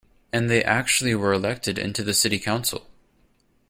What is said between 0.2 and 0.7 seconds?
And they